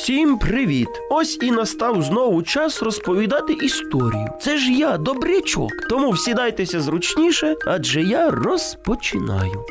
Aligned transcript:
Всім 0.00 0.38
привіт! 0.38 0.88
Ось 1.10 1.38
і 1.42 1.50
настав 1.50 2.02
знову 2.02 2.42
час 2.42 2.82
розповідати 2.82 3.52
історію. 3.52 4.28
Це 4.40 4.58
ж 4.58 4.72
я, 4.72 4.98
добрячок. 4.98 5.70
Тому 5.90 6.10
всідайтеся 6.10 6.80
зручніше, 6.80 7.54
адже 7.66 8.02
я 8.02 8.30
розпочинаю. 8.30 9.64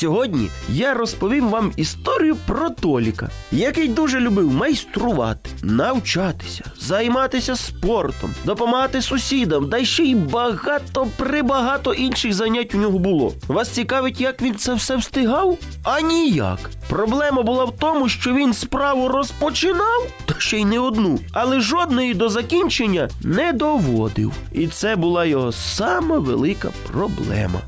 Сьогодні 0.00 0.50
я 0.68 0.94
розповім 0.94 1.48
вам 1.48 1.72
історію 1.76 2.36
про 2.46 2.70
Толіка, 2.70 3.30
який 3.52 3.88
дуже 3.88 4.20
любив 4.20 4.52
майструвати, 4.52 5.50
навчатися, 5.62 6.64
займатися 6.78 7.56
спортом, 7.56 8.34
допомагати 8.44 9.02
сусідам, 9.02 9.68
да 9.68 9.84
ще 9.84 10.02
й 10.02 10.14
багато 10.14 11.08
прибагато 11.16 11.94
інших 11.94 12.32
занять 12.32 12.74
у 12.74 12.78
нього 12.78 12.98
було. 12.98 13.32
Вас 13.48 13.68
цікавить, 13.68 14.20
як 14.20 14.42
він 14.42 14.54
це 14.54 14.74
все 14.74 14.96
встигав? 14.96 15.58
А 15.84 16.00
ніяк. 16.00 16.58
Проблема 16.88 17.42
була 17.42 17.64
в 17.64 17.76
тому, 17.76 18.08
що 18.08 18.34
він 18.34 18.54
справу 18.54 19.08
розпочинав, 19.08 20.06
та 20.26 20.34
ще 20.38 20.58
й 20.58 20.64
не 20.64 20.78
одну, 20.78 21.18
але 21.32 21.60
жодної 21.60 22.14
до 22.14 22.28
закінчення 22.28 23.08
не 23.22 23.52
доводив. 23.52 24.32
І 24.52 24.66
це 24.66 24.96
була 24.96 25.24
його 25.24 25.52
сама 25.52 26.18
велика 26.18 26.70
проблема. 26.92 27.60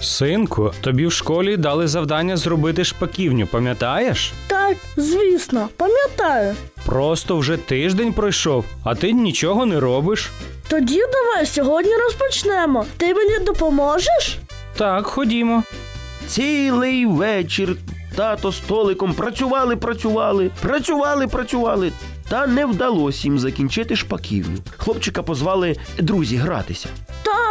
Синку, 0.00 0.72
тобі 0.80 1.06
в 1.06 1.12
школі 1.12 1.56
дали 1.56 1.88
завдання 1.88 2.36
зробити 2.36 2.84
шпаківню, 2.84 3.46
пам'ятаєш? 3.46 4.32
Так, 4.46 4.76
звісно, 4.96 5.68
пам'ятаю. 5.76 6.54
Просто 6.86 7.36
вже 7.36 7.56
тиждень 7.56 8.12
пройшов, 8.12 8.64
а 8.84 8.94
ти 8.94 9.12
нічого 9.12 9.66
не 9.66 9.80
робиш. 9.80 10.30
Тоді 10.68 11.02
давай 11.12 11.46
сьогодні 11.46 11.92
розпочнемо. 11.96 12.86
Ти 12.96 13.14
мені 13.14 13.38
допоможеш? 13.38 14.38
Так, 14.76 15.06
ходімо. 15.06 15.62
Цілий 16.28 17.06
вечір 17.06 17.76
тато 18.16 18.52
з 18.52 18.58
Толиком 18.60 19.14
працювали, 19.14 19.76
працювали, 19.76 20.50
працювали, 20.62 21.26
працювали. 21.26 21.92
Та 22.28 22.46
не 22.46 22.66
вдалося 22.66 23.20
їм 23.24 23.38
закінчити 23.38 23.96
шпаківню. 23.96 24.58
Хлопчика 24.76 25.22
позвали 25.22 25.76
друзі 25.98 26.36
гратися. 26.36 26.88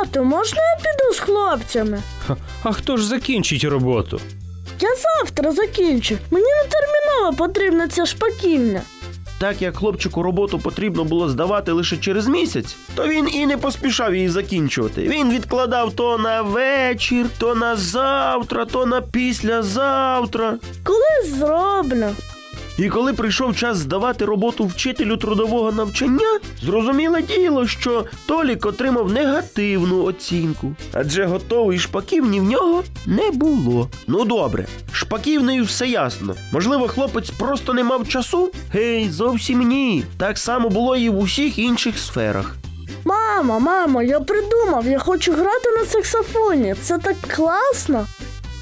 Тату, 0.03 0.23
можна 0.23 0.59
я 0.61 0.75
піду 0.75 1.13
з 1.13 1.19
хлопцями? 1.19 2.03
А 2.63 2.71
хто 2.71 2.97
ж 2.97 3.07
закінчить 3.07 3.63
роботу? 3.63 4.19
Я 4.79 4.89
завтра 4.95 5.51
закінчу. 5.51 6.17
Мені 6.31 6.45
не 6.45 6.69
терміново 6.69 7.37
потрібна 7.37 7.87
ця 7.87 8.05
шпаківня. 8.05 8.81
Так 9.39 9.61
як 9.61 9.77
хлопчику 9.77 10.23
роботу 10.23 10.59
потрібно 10.59 11.03
було 11.03 11.29
здавати 11.29 11.71
лише 11.71 11.97
через 11.97 12.27
місяць, 12.27 12.75
то 12.95 13.07
він 13.07 13.29
і 13.33 13.45
не 13.45 13.57
поспішав 13.57 14.15
її 14.15 14.29
закінчувати. 14.29 15.01
Він 15.01 15.31
відкладав 15.31 15.93
то 15.93 16.17
на 16.17 16.41
вечір, 16.41 17.25
то 17.37 17.55
на 17.55 17.75
завтра, 17.75 18.65
то 18.65 18.85
на 18.85 19.01
післязавтра. 19.01 20.57
Коли 20.83 21.37
зроблю? 21.37 22.07
І 22.77 22.89
коли 22.89 23.13
прийшов 23.13 23.55
час 23.55 23.77
здавати 23.77 24.25
роботу 24.25 24.65
вчителю 24.65 25.17
трудового 25.17 25.71
навчання, 25.71 26.39
зрозуміле 26.61 27.21
діло, 27.21 27.67
що 27.67 28.05
Толік 28.25 28.65
отримав 28.65 29.11
негативну 29.11 30.03
оцінку, 30.03 30.75
адже 30.93 31.25
готової 31.25 31.79
шпаківні 31.79 32.39
в 32.39 32.43
нього 32.43 32.83
не 33.05 33.31
було. 33.31 33.89
Ну 34.07 34.25
добре, 34.25 34.65
шпаківнею 34.91 35.63
все 35.63 35.87
ясно. 35.87 36.35
Можливо, 36.51 36.87
хлопець 36.87 37.29
просто 37.29 37.73
не 37.73 37.83
мав 37.83 38.07
часу? 38.07 38.51
Гей, 38.73 39.09
зовсім 39.09 39.59
ні. 39.67 40.03
Так 40.17 40.37
само 40.37 40.69
було 40.69 40.95
і 40.95 41.09
в 41.09 41.19
усіх 41.19 41.59
інших 41.59 41.99
сферах. 41.99 42.55
Мамо, 43.05 43.59
мамо, 43.59 44.01
я 44.01 44.19
придумав, 44.19 44.87
я 44.87 44.99
хочу 44.99 45.31
грати 45.31 45.71
на 45.79 45.85
саксофоні. 45.85 46.75
Це 46.81 46.97
так 46.97 47.15
класно. 47.35 48.05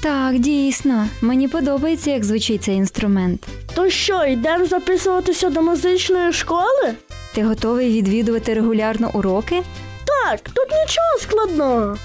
Так, 0.04 0.38
дійсно, 0.38 1.08
мені 1.20 1.48
подобається, 1.48 2.10
як 2.10 2.24
звучить 2.24 2.62
цей 2.62 2.74
інструмент. 2.74 3.46
То 3.74 3.90
що, 3.90 4.24
йдемо 4.24 4.66
записуватися 4.66 5.50
до 5.50 5.62
музичної 5.62 6.32
школи? 6.32 6.94
Ти 7.34 7.42
готовий 7.42 7.92
відвідувати 7.92 8.54
регулярно 8.54 9.10
уроки? 9.14 9.62
Так, 10.06 10.40
тут 10.40 10.66
нічого 10.70 11.18
складного. 11.20 11.96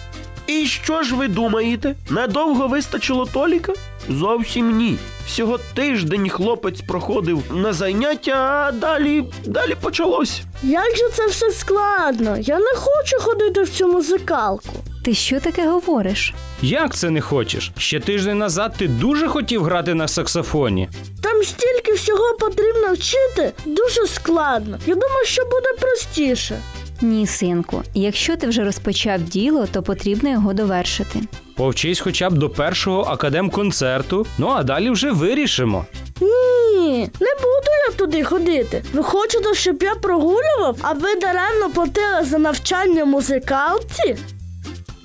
І 0.47 0.65
що 0.65 1.03
ж 1.03 1.15
ви 1.15 1.27
думаєте? 1.27 1.95
Надовго 2.09 2.67
вистачило 2.67 3.25
Толіка? 3.25 3.73
Зовсім 4.09 4.77
ні. 4.77 4.97
Всього 5.27 5.59
тиждень 5.73 6.29
хлопець 6.29 6.81
проходив 6.81 7.43
на 7.51 7.73
заняття, 7.73 8.65
а 8.67 8.71
далі, 8.71 9.23
далі 9.45 9.75
почалось. 9.81 10.41
Як 10.63 10.97
же 10.97 11.09
це 11.09 11.27
все 11.27 11.51
складно? 11.51 12.37
Я 12.37 12.59
не 12.59 12.73
хочу 12.75 13.19
ходити 13.19 13.61
в 13.61 13.69
цю 13.69 13.87
музикалку. 13.87 14.73
Ти 15.09 15.15
що 15.15 15.39
таке 15.39 15.67
говориш? 15.67 16.33
Як 16.61 16.95
це 16.95 17.09
не 17.09 17.21
хочеш? 17.21 17.71
Ще 17.77 17.99
тиждень 17.99 18.37
назад 18.37 18.73
ти 18.77 18.87
дуже 18.87 19.27
хотів 19.27 19.63
грати 19.63 19.93
на 19.93 20.07
саксофоні. 20.07 20.89
Там 21.23 21.43
стільки 21.43 21.93
всього 21.93 22.33
потрібно 22.39 22.93
вчити, 22.93 23.51
дуже 23.65 24.07
складно. 24.07 24.77
Я 24.85 24.95
думаю, 24.95 25.25
що 25.25 25.43
буде 25.45 25.73
простіше. 25.79 26.59
Ні, 27.01 27.27
синку, 27.27 27.83
якщо 27.93 28.37
ти 28.37 28.47
вже 28.47 28.63
розпочав 28.63 29.21
діло, 29.21 29.67
то 29.71 29.83
потрібно 29.83 30.29
його 30.29 30.53
довершити. 30.53 31.19
Повчись 31.55 31.99
хоча 31.99 32.29
б 32.29 32.33
до 32.33 32.49
першого 32.49 33.01
академконцерту, 33.01 34.25
ну 34.37 34.47
а 34.47 34.63
далі 34.63 34.89
вже 34.89 35.11
вирішимо. 35.11 35.85
Ні, 36.21 36.99
не 37.19 37.33
буду 37.35 37.69
я 37.89 37.93
туди 37.97 38.23
ходити. 38.23 38.83
Ви 38.93 39.03
хочете, 39.03 39.53
щоб 39.53 39.83
я 39.83 39.95
прогулював, 39.95 40.77
а 40.81 40.93
ви 40.93 41.15
даремно 41.15 41.69
платили 41.73 42.23
за 42.23 42.37
навчання 42.37 43.05
музикалці? 43.05 44.15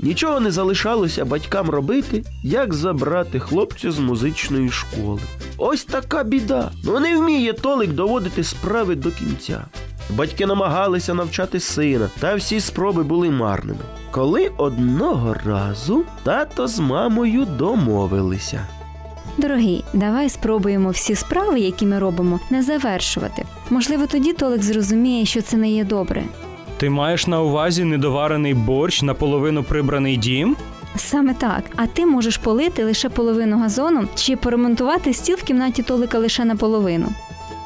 Нічого 0.04 0.40
не 0.40 0.50
залишалося 0.50 1.24
батькам 1.24 1.70
робити, 1.70 2.24
як 2.42 2.74
забрати 2.74 3.40
хлопця 3.40 3.90
з 3.92 3.98
музичної 3.98 4.70
школи. 4.70 5.20
Ось 5.58 5.84
така 5.84 6.24
біда. 6.24 6.70
Ну 6.84 7.00
не 7.00 7.16
вміє 7.16 7.52
Толик 7.52 7.92
доводити 7.92 8.44
справи 8.44 8.94
до 8.94 9.10
кінця. 9.10 9.64
Батьки 10.10 10.46
намагалися 10.46 11.14
навчати 11.14 11.60
сина, 11.60 12.10
та 12.20 12.34
всі 12.34 12.60
спроби 12.60 13.02
були 13.02 13.30
марними. 13.30 13.78
Коли 14.10 14.50
одного 14.56 15.36
разу 15.46 16.04
тато 16.22 16.66
з 16.68 16.78
мамою 16.78 17.44
домовилися. 17.44 18.66
Дорогий, 19.38 19.84
давай 19.92 20.28
спробуємо 20.28 20.90
всі 20.90 21.14
справи, 21.14 21.60
які 21.60 21.86
ми 21.86 21.98
робимо, 21.98 22.40
не 22.50 22.62
завершувати. 22.62 23.44
Можливо, 23.70 24.06
тоді 24.06 24.32
Толик 24.32 24.62
зрозуміє, 24.62 25.26
що 25.26 25.42
це 25.42 25.56
не 25.56 25.70
є 25.70 25.84
добре. 25.84 26.24
Ти 26.84 26.90
маєш 26.90 27.26
на 27.26 27.42
увазі 27.42 27.84
недоварений 27.84 28.54
борщ, 28.54 29.02
наполовину 29.02 29.62
прибраний 29.62 30.16
дім? 30.16 30.56
Саме 30.96 31.34
так. 31.34 31.64
А 31.76 31.86
ти 31.86 32.06
можеш 32.06 32.36
полити 32.36 32.84
лише 32.84 33.08
половину 33.08 33.58
газону 33.58 34.08
чи 34.14 34.36
поремонтувати 34.36 35.14
стіл 35.14 35.36
в 35.36 35.42
кімнаті 35.42 35.82
Толика 35.82 36.18
лише 36.18 36.44
наполовину. 36.44 37.06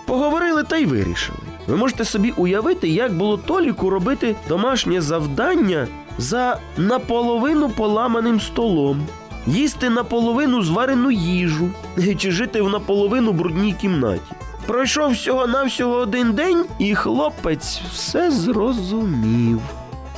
Поговорили 0.07 0.62
та 0.62 0.77
й 0.77 0.84
вирішили. 0.84 1.39
Ви 1.67 1.77
можете 1.77 2.05
собі 2.05 2.33
уявити, 2.37 2.89
як 2.89 3.17
було 3.17 3.37
Толіку 3.37 3.91
робити 3.91 4.37
домашнє 4.49 5.01
завдання 5.01 5.87
за 6.19 6.59
наполовину 6.77 7.69
поламаним 7.69 8.41
столом, 8.41 9.03
їсти 9.47 9.91
наполовину 9.91 10.62
зварену 10.62 11.11
їжу 11.11 11.71
чи 12.19 12.31
жити 12.31 12.62
в 12.62 12.69
наполовину 12.69 13.33
брудній 13.33 13.73
кімнаті. 13.81 14.33
Пройшов 14.69 15.12
всього-навсього 15.12 15.95
один 15.97 16.33
день, 16.33 16.65
і 16.79 16.95
хлопець 16.95 17.81
все 17.93 18.31
зрозумів. 18.31 19.61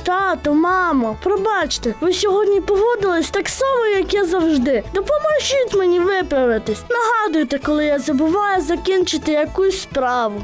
Тато, 0.03 0.53
мамо, 0.53 1.17
пробачте, 1.23 1.93
ви 2.01 2.13
сьогодні 2.13 2.61
поводились 2.61 3.29
так 3.29 3.49
само, 3.49 3.85
як 3.85 4.13
я 4.13 4.25
завжди. 4.25 4.83
Допоможіть 4.93 5.75
мені 5.77 5.99
виправитись. 5.99 6.83
Нагадуйте, 6.89 7.57
коли 7.57 7.85
я 7.85 7.99
забуваю 7.99 8.61
закінчити 8.61 9.31
якусь 9.31 9.81
справу. 9.81 10.41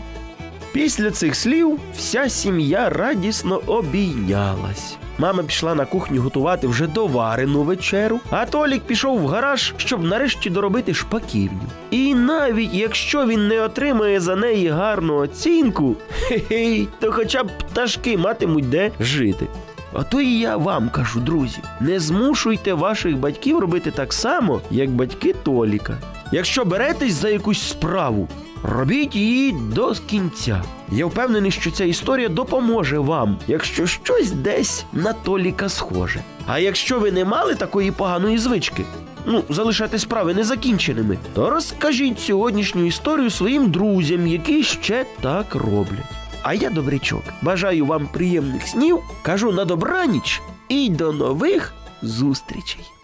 Після 0.77 1.11
цих 1.11 1.35
слів 1.35 1.79
вся 1.95 2.29
сім'я 2.29 2.89
радісно 2.89 3.61
обійнялась. 3.65 4.97
Мама 5.17 5.43
пішла 5.43 5.75
на 5.75 5.85
кухню 5.85 6.21
готувати 6.21 6.67
вже 6.67 6.87
доварену 6.87 7.63
вечеру, 7.63 8.19
а 8.29 8.45
Толік 8.45 8.81
пішов 8.83 9.19
в 9.19 9.27
гараж, 9.27 9.73
щоб 9.77 10.03
нарешті 10.03 10.49
доробити 10.49 10.93
шпаківню. 10.93 11.61
І 11.91 12.15
навіть 12.15 12.73
якщо 12.73 13.27
він 13.27 13.47
не 13.47 13.61
отримає 13.61 14.19
за 14.19 14.35
неї 14.35 14.67
гарну 14.67 15.15
оцінку, 15.17 15.95
хе-хей, 16.09 16.87
то 16.99 17.11
хоча 17.11 17.43
б 17.43 17.47
пташки 17.57 18.17
матимуть 18.17 18.69
де 18.69 18.91
жити. 18.99 19.47
Ото 19.93 20.21
і 20.21 20.39
я 20.39 20.57
вам 20.57 20.89
кажу, 20.89 21.19
друзі, 21.19 21.59
не 21.79 21.99
змушуйте 21.99 22.73
ваших 22.73 23.17
батьків 23.17 23.59
робити 23.59 23.91
так 23.91 24.13
само, 24.13 24.61
як 24.71 24.89
батьки 24.89 25.35
Толіка. 25.43 25.97
Якщо 26.31 26.65
беретесь 26.65 27.13
за 27.13 27.29
якусь 27.29 27.69
справу, 27.69 28.27
робіть 28.63 29.15
її 29.15 29.51
до 29.51 29.93
кінця. 30.09 30.63
Я 30.91 31.05
впевнений, 31.05 31.51
що 31.51 31.71
ця 31.71 31.85
історія 31.85 32.29
допоможе 32.29 32.99
вам, 32.99 33.37
якщо 33.47 33.87
щось 33.87 34.31
десь 34.31 34.85
на 34.93 35.13
Толіка 35.13 35.69
схоже. 35.69 36.21
А 36.47 36.59
якщо 36.59 36.99
ви 36.99 37.11
не 37.11 37.25
мали 37.25 37.55
такої 37.55 37.91
поганої 37.91 38.37
звички, 38.37 38.83
ну, 39.25 39.43
залишати 39.49 39.99
справи 39.99 40.33
незакінченими, 40.33 41.17
то 41.33 41.49
розкажіть 41.49 42.19
сьогоднішню 42.19 42.85
історію 42.85 43.29
своїм 43.29 43.71
друзям, 43.71 44.27
які 44.27 44.63
ще 44.63 45.05
так 45.21 45.55
роблять. 45.55 46.11
А 46.43 46.53
я 46.53 46.69
добрячок. 46.69 47.23
Бажаю 47.41 47.85
вам 47.85 48.07
приємних 48.07 48.67
снів, 48.67 48.99
кажу 49.21 49.51
на 49.51 49.65
добраніч 49.65 50.41
і 50.69 50.89
до 50.89 51.11
нових 51.11 51.73
зустрічей. 52.01 52.96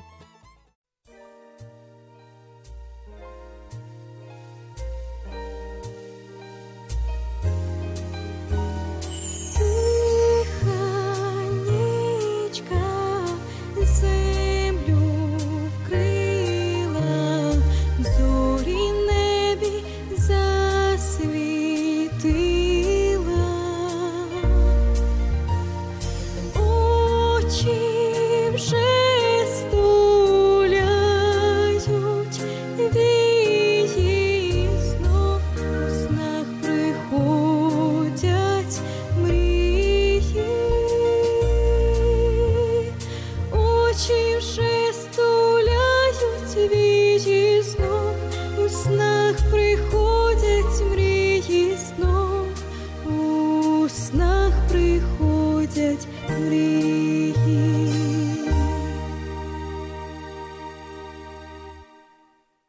so 18.04 18.33